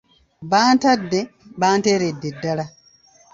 Bantadde 0.51 1.19
banteeredde 1.59 2.29
ddala. 2.35 2.65